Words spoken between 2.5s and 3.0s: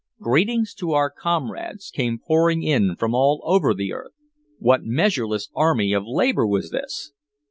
in